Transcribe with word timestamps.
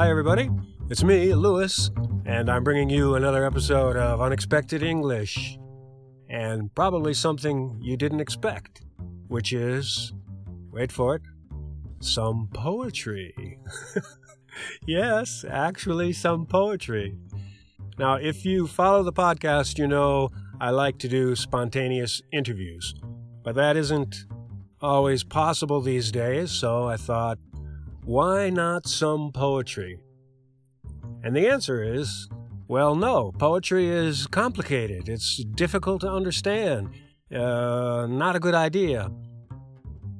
Hi, 0.00 0.08
everybody. 0.08 0.48
It's 0.88 1.04
me, 1.04 1.34
Lewis, 1.34 1.90
and 2.24 2.48
I'm 2.48 2.64
bringing 2.64 2.88
you 2.88 3.16
another 3.16 3.44
episode 3.44 3.98
of 3.98 4.22
Unexpected 4.22 4.82
English. 4.82 5.58
And 6.26 6.74
probably 6.74 7.12
something 7.12 7.76
you 7.82 7.98
didn't 7.98 8.20
expect, 8.20 8.80
which 9.28 9.52
is 9.52 10.14
wait 10.70 10.90
for 10.90 11.16
it 11.16 11.22
some 12.00 12.48
poetry. 12.54 13.58
yes, 14.86 15.44
actually, 15.46 16.14
some 16.14 16.46
poetry. 16.46 17.14
Now, 17.98 18.14
if 18.14 18.46
you 18.46 18.66
follow 18.68 19.02
the 19.02 19.12
podcast, 19.12 19.76
you 19.76 19.86
know 19.86 20.30
I 20.62 20.70
like 20.70 20.96
to 21.00 21.08
do 21.08 21.36
spontaneous 21.36 22.22
interviews, 22.32 22.94
but 23.42 23.54
that 23.56 23.76
isn't 23.76 24.24
always 24.80 25.24
possible 25.24 25.82
these 25.82 26.10
days, 26.10 26.50
so 26.50 26.86
I 26.86 26.96
thought, 26.96 27.38
why 28.10 28.50
not 28.50 28.88
some 28.88 29.30
poetry? 29.30 30.00
And 31.22 31.36
the 31.36 31.46
answer 31.46 31.80
is, 31.80 32.28
well, 32.66 32.96
no. 32.96 33.30
Poetry 33.38 33.86
is 33.86 34.26
complicated. 34.26 35.08
It's 35.08 35.44
difficult 35.44 36.00
to 36.00 36.10
understand. 36.10 36.88
Uh, 37.32 38.08
not 38.10 38.34
a 38.34 38.40
good 38.40 38.54
idea. 38.54 39.12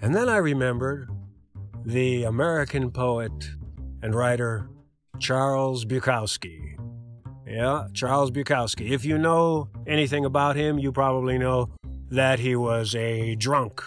And 0.00 0.14
then 0.14 0.30
I 0.30 0.38
remembered 0.38 1.10
the 1.84 2.24
American 2.24 2.90
poet 2.90 3.50
and 4.02 4.14
writer 4.14 4.66
Charles 5.18 5.84
Bukowski. 5.84 6.78
Yeah, 7.46 7.88
Charles 7.92 8.30
Bukowski. 8.30 8.92
If 8.92 9.04
you 9.04 9.18
know 9.18 9.68
anything 9.86 10.24
about 10.24 10.56
him, 10.56 10.78
you 10.78 10.90
probably 10.90 11.36
know 11.36 11.68
that 12.08 12.38
he 12.38 12.56
was 12.56 12.94
a 12.94 13.34
drunk. 13.34 13.82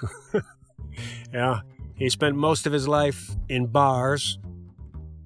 yeah, 1.34 1.62
he 1.98 2.10
spent 2.10 2.36
most 2.36 2.68
of 2.68 2.74
his 2.74 2.88
life 2.88 3.32
in 3.50 3.68
bars, 3.68 4.40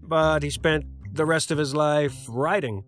but 0.01 0.41
he 0.43 0.49
spent 0.49 0.85
the 1.13 1.25
rest 1.25 1.51
of 1.51 1.57
his 1.57 1.75
life 1.75 2.15
writing. 2.29 2.83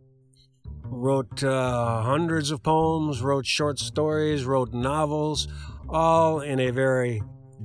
Wrote 0.86 1.44
uh, 1.44 2.02
hundreds 2.02 2.52
of 2.52 2.64
poems, 2.64 3.22
wrote 3.22 3.46
short 3.46 3.80
stories, 3.80 4.46
wrote 4.46 4.74
novels, 4.74 5.48
all 5.90 6.40
in 6.40 6.60
a 6.60 6.72
very 6.72 7.22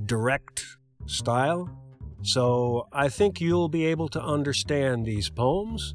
direct 0.06 0.64
style. 1.06 1.70
So 2.22 2.88
I 2.92 3.08
think 3.08 3.40
you'll 3.40 3.68
be 3.68 3.86
able 3.86 4.08
to 4.08 4.20
understand 4.20 5.06
these 5.06 5.30
poems, 5.30 5.94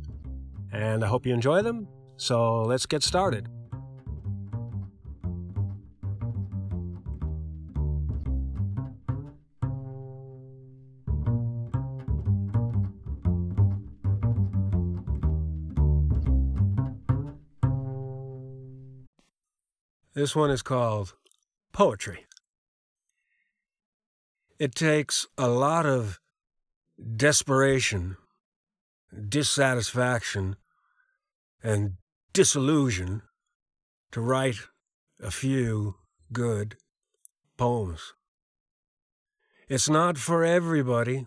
and 0.72 1.04
I 1.04 1.08
hope 1.08 1.26
you 1.26 1.34
enjoy 1.34 1.62
them. 1.62 1.88
So 2.18 2.64
let's 2.64 2.86
get 2.86 3.04
started. 3.04 3.50
This 20.14 20.36
one 20.36 20.52
is 20.52 20.62
called 20.62 21.16
Poetry. 21.72 22.28
It 24.60 24.76
takes 24.76 25.26
a 25.40 25.48
lot 25.48 25.88
of 25.88 26.20
desperation, 27.18 28.18
dissatisfaction, 29.28 30.56
and 31.64 31.94
disillusion 32.32 33.24
to 34.12 34.22
write 34.22 34.58
a 35.20 35.32
few 35.32 35.96
good 36.32 36.76
poems. 37.58 38.14
It's 39.68 39.90
not 39.90 40.20
for 40.20 40.46
everybody 40.46 41.26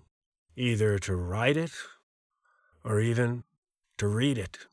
either 0.54 1.00
to 1.00 1.16
write 1.16 1.56
it 1.56 1.72
or 2.84 3.00
even 3.00 3.42
to 3.98 4.06
read 4.06 4.38
it. 4.38 4.66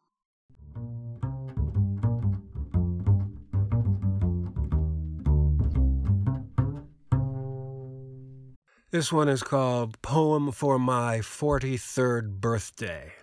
This 8.93 9.11
one 9.11 9.27
is 9.27 9.41
called 9.41 9.99
Poem 10.03 10.51
for 10.51 10.77
My 10.77 11.17
43rd 11.17 12.39
Birthday. 12.39 13.13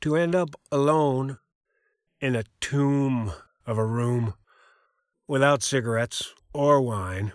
To 0.00 0.16
end 0.16 0.34
up 0.34 0.56
alone 0.72 1.38
in 2.20 2.34
a 2.34 2.42
tomb 2.60 3.30
of 3.64 3.78
a 3.78 3.86
room 3.86 4.34
without 5.28 5.62
cigarettes 5.62 6.34
or 6.52 6.82
wine, 6.82 7.34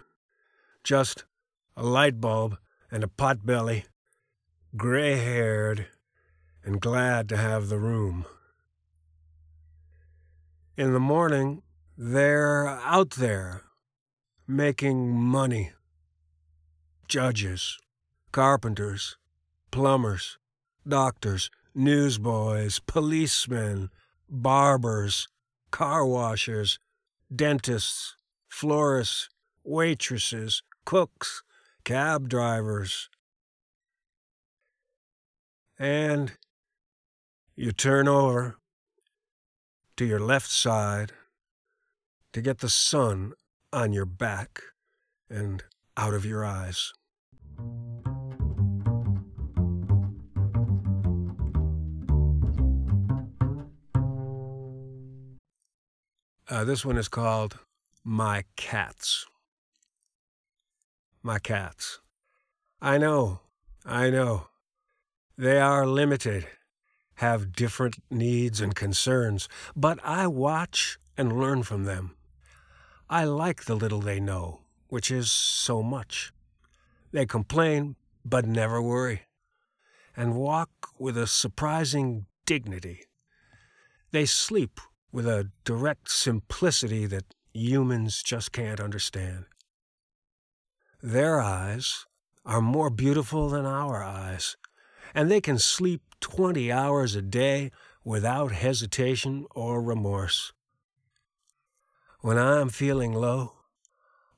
just 0.83 1.23
a 1.77 1.83
light 1.83 2.19
bulb 2.19 2.57
and 2.91 3.05
a 3.05 3.07
pot 3.07 3.45
belly, 3.45 3.85
gray 4.75 5.15
haired 5.15 5.87
and 6.65 6.81
glad 6.81 7.29
to 7.29 7.37
have 7.37 7.69
the 7.69 7.79
room. 7.79 8.25
In 10.75 10.91
the 10.91 10.99
morning, 10.99 11.61
they're 11.97 12.67
out 12.67 13.11
there 13.11 13.63
making 14.45 15.17
money 15.17 15.71
judges, 17.09 17.79
carpenters, 18.31 19.17
plumbers, 19.71 20.37
doctors, 20.87 21.49
newsboys, 21.73 22.79
policemen, 22.79 23.89
barbers, 24.29 25.27
car 25.71 26.05
washers, 26.05 26.79
dentists, 27.35 28.15
florists, 28.47 29.29
waitresses, 29.63 30.63
cooks, 30.85 31.43
cab 31.83 32.29
drivers. 32.29 33.09
And 35.77 36.33
you 37.55 37.71
turn 37.71 38.07
over 38.07 38.57
to 39.97 40.05
your 40.05 40.19
left 40.19 40.49
side 40.49 41.11
to 42.33 42.41
get 42.41 42.59
the 42.59 42.69
sun 42.69 43.33
on 43.73 43.93
your 43.93 44.05
back 44.05 44.61
and 45.29 45.63
out 45.99 46.13
of 46.13 46.25
your 46.25 46.45
eyes. 46.45 46.93
Uh, 56.49 56.63
this 56.63 56.85
one 56.85 56.97
is 56.97 57.09
called 57.09 57.59
My 58.05 58.45
Cats. 58.55 59.25
My 61.21 61.37
cats. 61.37 61.99
I 62.81 62.97
know, 62.97 63.41
I 63.85 64.09
know. 64.09 64.47
They 65.37 65.59
are 65.59 65.85
limited, 65.85 66.47
have 67.15 67.51
different 67.51 68.01
needs 68.09 68.61
and 68.61 68.73
concerns, 68.73 69.49
but 69.75 69.99
I 70.01 70.27
watch 70.27 70.97
and 71.17 71.37
learn 71.37 71.63
from 71.63 71.83
them. 71.83 72.15
I 73.09 73.25
like 73.25 73.65
the 73.65 73.75
little 73.75 73.99
they 73.99 74.21
know, 74.21 74.61
which 74.89 75.09
is 75.09 75.31
so 75.31 75.81
much. 75.81 76.33
They 77.11 77.25
complain, 77.25 77.95
but 78.25 78.45
never 78.45 78.81
worry, 78.81 79.21
and 80.15 80.35
walk 80.35 80.69
with 80.99 81.17
a 81.17 81.27
surprising 81.27 82.25
dignity. 82.45 83.05
They 84.11 84.25
sleep 84.25 84.79
with 85.11 85.27
a 85.27 85.49
direct 85.63 86.11
simplicity 86.11 87.05
that 87.07 87.33
humans 87.53 88.21
just 88.21 88.51
can't 88.51 88.79
understand. 88.79 89.45
Their 91.01 91.39
eyes 91.39 92.05
are 92.45 92.61
more 92.61 92.89
beautiful 92.89 93.49
than 93.49 93.65
our 93.65 94.03
eyes, 94.03 94.57
and 95.13 95.29
they 95.29 95.41
can 95.41 95.57
sleep 95.57 96.01
20 96.19 96.71
hours 96.71 97.15
a 97.15 97.21
day 97.21 97.71
without 98.03 98.51
hesitation 98.51 99.45
or 99.55 99.81
remorse. 99.81 100.51
When 102.21 102.37
I'm 102.37 102.69
feeling 102.69 103.13
low, 103.13 103.53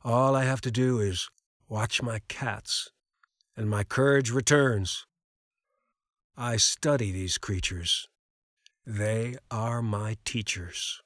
all 0.03 0.35
I 0.35 0.45
have 0.45 0.61
to 0.61 0.71
do 0.71 0.99
is 0.99 1.29
watch 1.67 2.01
my 2.01 2.19
cats, 2.27 2.89
and 3.55 3.69
my 3.69 3.83
courage 3.83 4.31
returns. 4.31 5.05
I 6.35 6.57
study 6.57 7.11
these 7.11 7.37
creatures. 7.37 8.07
They 8.85 9.35
are 9.51 9.81
my 9.81 10.17
teachers. 10.25 11.01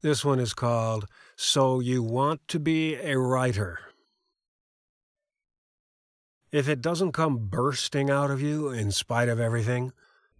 This 0.00 0.24
one 0.24 0.38
is 0.38 0.54
called 0.54 1.06
So 1.36 1.80
You 1.80 2.02
Want 2.02 2.46
to 2.48 2.60
Be 2.60 2.96
a 2.96 3.18
Writer. 3.18 3.87
If 6.50 6.66
it 6.66 6.80
doesn't 6.80 7.12
come 7.12 7.48
bursting 7.48 8.08
out 8.08 8.30
of 8.30 8.40
you 8.40 8.70
in 8.70 8.90
spite 8.90 9.28
of 9.28 9.38
everything, 9.38 9.92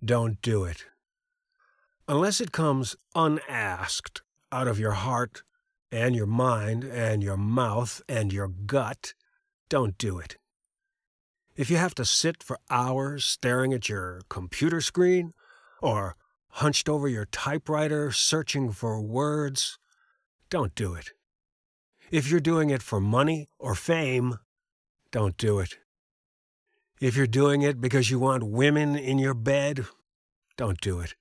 don't 0.02 0.40
do 0.40 0.64
it. 0.64 0.86
Unless 2.06 2.40
it 2.40 2.50
comes 2.50 2.96
unasked 3.14 4.22
out 4.50 4.66
of 4.66 4.78
your 4.78 4.92
heart 4.92 5.42
and 5.92 6.16
your 6.16 6.26
mind 6.26 6.82
and 6.82 7.22
your 7.22 7.36
mouth 7.36 8.00
and 8.08 8.32
your 8.32 8.48
gut, 8.48 9.12
don't 9.68 9.98
do 9.98 10.18
it. 10.18 10.38
If 11.56 11.68
you 11.68 11.76
have 11.76 11.94
to 11.96 12.06
sit 12.06 12.42
for 12.42 12.58
hours 12.70 13.26
staring 13.26 13.74
at 13.74 13.90
your 13.90 14.22
computer 14.30 14.80
screen 14.80 15.34
or 15.82 16.16
hunched 16.52 16.88
over 16.88 17.06
your 17.06 17.26
typewriter 17.26 18.12
searching 18.12 18.72
for 18.72 18.98
words, 19.02 19.78
don't 20.48 20.74
do 20.74 20.94
it. 20.94 21.10
If 22.10 22.30
you're 22.30 22.40
doing 22.40 22.70
it 22.70 22.82
for 22.82 22.98
money 22.98 23.50
or 23.58 23.74
fame, 23.74 24.38
don't 25.10 25.36
do 25.36 25.58
it. 25.58 25.76
If 27.00 27.16
you're 27.16 27.26
doing 27.26 27.62
it 27.62 27.80
because 27.80 28.10
you 28.10 28.18
want 28.18 28.42
women 28.42 28.96
in 28.96 29.18
your 29.18 29.34
bed, 29.34 29.86
don't 30.56 30.80
do 30.80 31.00
it. 31.00 31.14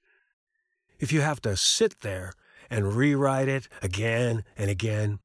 If 0.99 1.11
you 1.11 1.21
have 1.21 1.41
to 1.41 1.55
sit 1.55 2.01
there 2.01 2.33
and 2.69 2.95
rewrite 2.95 3.47
it 3.47 3.67
again 3.81 4.43
and 4.57 4.69
again, 4.69 5.19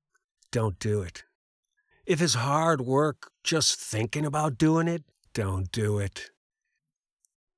don't 0.51 0.79
do 0.79 1.01
it. 1.03 1.25
If 2.05 2.21
it's 2.21 2.35
hard 2.35 2.83
work 2.83 3.31
just 3.43 3.81
thinking 3.81 4.27
about 4.27 4.59
doing 4.59 4.89
it, 4.89 5.05
don't 5.33 5.73
do 5.73 5.99
it. 5.99 6.31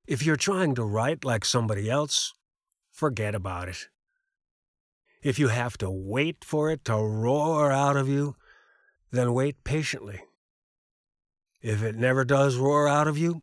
If 0.06 0.24
you're 0.24 0.36
trying 0.36 0.74
to 0.76 0.84
write 0.84 1.24
like 1.24 1.44
somebody 1.44 1.90
else, 1.90 2.32
forget 2.92 3.34
about 3.34 3.68
it. 3.68 3.88
If 5.22 5.38
you 5.38 5.48
have 5.48 5.78
to 5.78 5.90
wait 5.90 6.44
for 6.44 6.70
it 6.70 6.84
to 6.84 6.96
roar 6.96 7.72
out 7.72 7.96
of 7.96 8.08
you, 8.08 8.36
then 9.10 9.32
wait 9.32 9.64
patiently. 9.64 10.20
If 11.64 11.82
it 11.82 11.96
never 11.96 12.26
does 12.26 12.58
roar 12.58 12.86
out 12.86 13.08
of 13.08 13.16
you, 13.16 13.40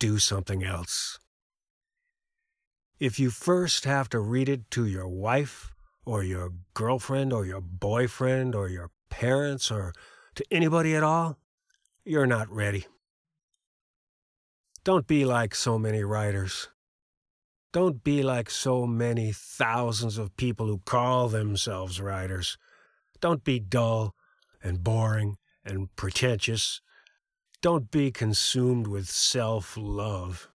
do 0.00 0.18
something 0.18 0.64
else. 0.64 1.20
If 2.98 3.20
you 3.20 3.30
first 3.30 3.84
have 3.84 4.08
to 4.08 4.18
read 4.18 4.48
it 4.48 4.68
to 4.72 4.86
your 4.86 5.06
wife, 5.06 5.72
or 6.04 6.24
your 6.24 6.50
girlfriend, 6.74 7.32
or 7.32 7.46
your 7.46 7.60
boyfriend, 7.60 8.56
or 8.56 8.68
your 8.68 8.90
parents, 9.08 9.70
or 9.70 9.92
to 10.34 10.44
anybody 10.50 10.96
at 10.96 11.04
all, 11.04 11.38
you're 12.04 12.26
not 12.26 12.50
ready. 12.50 12.86
Don't 14.82 15.06
be 15.06 15.24
like 15.24 15.54
so 15.54 15.78
many 15.78 16.02
writers. 16.02 16.70
Don't 17.72 18.02
be 18.02 18.24
like 18.24 18.50
so 18.50 18.84
many 18.84 19.30
thousands 19.32 20.18
of 20.18 20.36
people 20.36 20.66
who 20.66 20.78
call 20.78 21.28
themselves 21.28 22.00
writers. 22.00 22.58
Don't 23.20 23.44
be 23.44 23.60
dull 23.60 24.16
and 24.60 24.82
boring 24.82 25.36
and 25.64 25.94
pretentious 25.94 26.80
don't 27.64 27.90
be 27.90 28.10
consumed 28.10 28.86
with 28.86 29.08
self 29.08 29.74
love. 29.78 30.50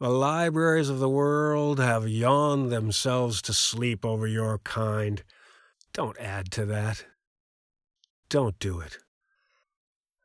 The 0.00 0.08
libraries 0.08 0.88
of 0.88 0.98
the 0.98 1.08
world 1.08 1.78
have 1.78 2.08
yawned 2.08 2.72
themselves 2.72 3.40
to 3.42 3.52
sleep 3.52 4.04
over 4.04 4.26
your 4.26 4.58
kind. 4.58 5.22
Don't 5.92 6.18
add 6.18 6.50
to 6.50 6.66
that. 6.66 7.04
Don't 8.28 8.58
do 8.58 8.80
it. 8.80 8.98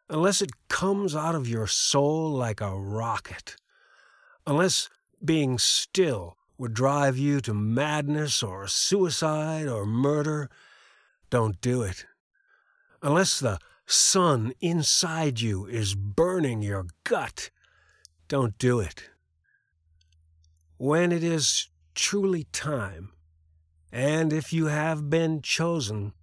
Unless 0.10 0.42
it 0.42 0.68
comes 0.68 1.16
out 1.16 1.36
of 1.36 1.48
your 1.48 1.68
soul 1.68 2.32
like 2.32 2.60
a 2.60 2.76
rocket. 2.76 3.56
Unless 4.48 4.90
being 5.24 5.60
still 5.60 6.38
would 6.58 6.74
drive 6.74 7.20
you 7.20 7.40
to 7.42 7.54
madness 7.54 8.42
or 8.42 8.68
suicide 8.68 9.68
or 9.68 9.86
murder, 9.86 10.50
don't 11.30 11.62
do 11.62 11.84
it. 11.84 12.08
Unless 13.04 13.40
the 13.42 13.60
sun 13.88 14.54
inside 14.60 15.40
you 15.40 15.66
is 15.66 15.96
burning 15.96 16.62
your 16.62 16.86
gut, 17.04 17.50
don't 18.28 18.58
do 18.58 18.80
it. 18.80 19.10
When 20.78 21.12
it 21.12 21.24
is 21.24 21.70
truly 21.96 22.44
time, 22.52 23.14
and 23.92 24.32
if 24.32 24.52
you 24.52 24.66
have 24.68 25.10
been 25.10 25.42
chosen, 25.42 26.14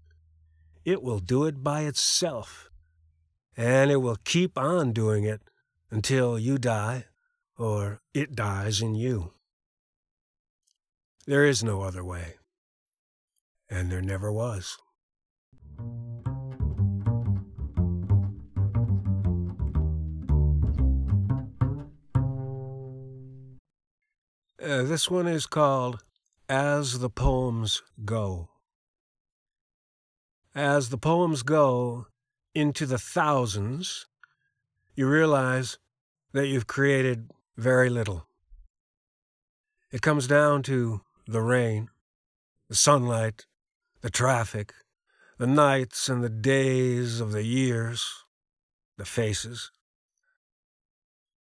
it 0.84 1.02
will 1.02 1.18
do 1.18 1.44
it 1.44 1.64
by 1.64 1.82
itself, 1.82 2.70
and 3.56 3.90
it 3.90 3.96
will 3.96 4.18
keep 4.24 4.58
on 4.58 4.92
doing 4.92 5.24
it 5.24 5.40
until 5.90 6.38
you 6.38 6.58
die 6.58 7.06
or 7.56 8.00
it 8.12 8.34
dies 8.34 8.82
in 8.82 8.94
you. 8.94 9.32
There 11.26 11.46
is 11.46 11.64
no 11.64 11.80
other 11.80 12.04
way, 12.04 12.34
and 13.70 13.90
there 13.90 14.02
never 14.02 14.30
was. 14.30 14.76
Uh, 24.64 24.82
this 24.82 25.10
one 25.10 25.26
is 25.26 25.44
called 25.44 26.02
As 26.48 27.00
the 27.00 27.10
Poems 27.10 27.82
Go. 28.02 28.48
As 30.54 30.88
the 30.88 30.96
poems 30.96 31.42
go 31.42 32.06
into 32.54 32.86
the 32.86 32.96
thousands, 32.96 34.06
you 34.94 35.06
realize 35.06 35.76
that 36.32 36.46
you've 36.46 36.66
created 36.66 37.30
very 37.58 37.90
little. 37.90 38.26
It 39.92 40.00
comes 40.00 40.26
down 40.26 40.62
to 40.62 41.02
the 41.26 41.42
rain, 41.42 41.90
the 42.70 42.74
sunlight, 42.74 43.44
the 44.00 44.08
traffic, 44.08 44.72
the 45.36 45.46
nights 45.46 46.08
and 46.08 46.24
the 46.24 46.30
days 46.30 47.20
of 47.20 47.32
the 47.32 47.44
years, 47.44 48.24
the 48.96 49.04
faces. 49.04 49.70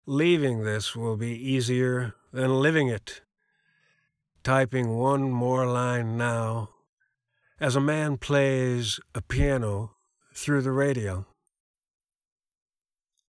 Leaving 0.06 0.64
this 0.64 0.96
will 0.96 1.18
be 1.18 1.32
easier 1.32 2.14
than 2.32 2.60
living 2.60 2.88
it. 2.88 3.22
Typing 4.42 4.96
one 4.96 5.30
more 5.30 5.66
line 5.66 6.16
now 6.16 6.70
as 7.60 7.76
a 7.76 7.80
man 7.80 8.16
plays 8.16 8.98
a 9.14 9.20
piano 9.20 9.92
through 10.34 10.62
the 10.62 10.72
radio. 10.72 11.26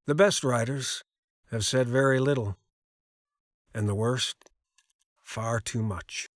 The 0.06 0.14
best 0.14 0.42
writers 0.42 1.04
have 1.50 1.64
said 1.64 1.88
very 1.88 2.18
little, 2.18 2.56
and 3.74 3.88
the 3.88 3.94
worst, 3.94 4.36
far 5.22 5.60
too 5.60 5.82
much. 5.82 6.28